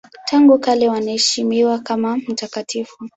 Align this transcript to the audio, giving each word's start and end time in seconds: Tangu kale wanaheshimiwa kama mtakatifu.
Tangu 0.27 0.59
kale 0.59 0.89
wanaheshimiwa 0.89 1.79
kama 1.79 2.17
mtakatifu. 2.17 3.09